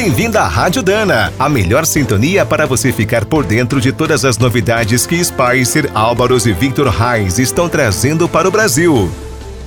[0.00, 4.38] Bem-vindo à Rádio Dana, a melhor sintonia para você ficar por dentro de todas as
[4.38, 9.10] novidades que Spicer, Álvaros e Victor Reis estão trazendo para o Brasil.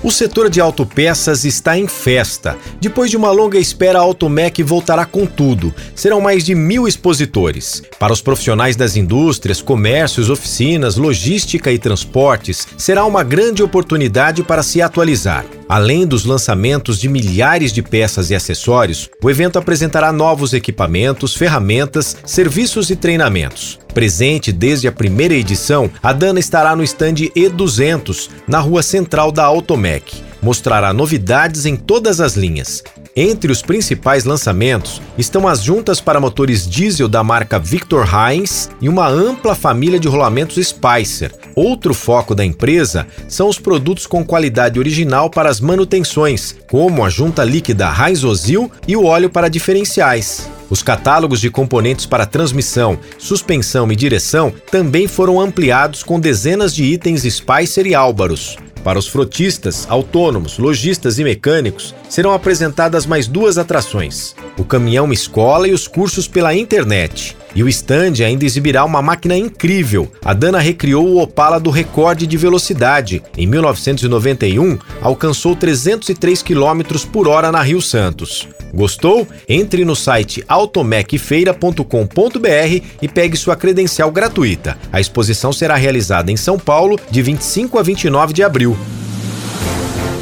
[0.02, 2.57] O setor de autopeças está em festa.
[2.80, 5.75] Depois de uma longa espera, a Automec voltará com tudo.
[5.94, 7.84] Serão mais de mil expositores.
[8.00, 14.63] Para os profissionais das indústrias, comércios, oficinas, logística e transportes, será uma grande oportunidade para
[14.63, 15.43] se atualizar.
[15.72, 22.18] Além dos lançamentos de milhares de peças e acessórios, o evento apresentará novos equipamentos, ferramentas,
[22.25, 23.79] serviços e treinamentos.
[23.93, 29.46] Presente desde a primeira edição, a Dana estará no stand E200, na rua central da
[29.46, 30.21] Automec.
[30.42, 32.84] Mostrará novidades em todas as linhas.
[33.14, 38.88] Entre os principais lançamentos estão as juntas para motores diesel da marca Victor Heinz e
[38.88, 41.34] uma ampla família de rolamentos Spicer.
[41.53, 47.09] Outro foco da empresa são os produtos com qualidade original para as manutenções, como a
[47.09, 50.50] junta líquida Heinz Ozil e o óleo para diferenciais.
[50.70, 56.86] Os catálogos de componentes para transmissão, suspensão e direção também foram ampliados com dezenas de
[56.86, 58.56] itens Spicer e Álvaros.
[58.84, 65.68] Para os frotistas, autônomos, lojistas e mecânicos, serão apresentadas mais duas atrações: o caminhão escola
[65.68, 67.38] e os cursos pela internet.
[67.56, 70.12] E o stand ainda exibirá uma máquina incrível.
[70.24, 73.22] A Dana recriou o Opala do recorde de velocidade.
[73.38, 78.48] Em 1991, alcançou 303 km por hora na Rio Santos.
[78.74, 79.28] Gostou?
[79.48, 84.78] Entre no site automecfeira.com.br e pegue sua credencial gratuita.
[84.92, 88.78] A exposição será realizada em São Paulo de 25 a 29 de abril.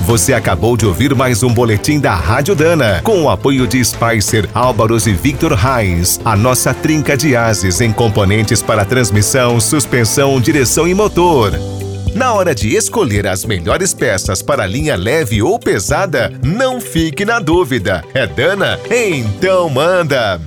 [0.10, 4.50] Você acabou de ouvir mais um boletim da Rádio Dana, com o apoio de Spicer,
[4.56, 10.88] Álvaros e Victor Reis, a nossa trinca de ases em componentes para transmissão, suspensão, direção
[10.88, 11.52] e motor.
[12.16, 17.40] Na hora de escolher as melhores peças para linha leve ou pesada, não fique na
[17.40, 18.04] dúvida.
[18.12, 18.80] É Dana?
[18.90, 20.42] Então manda!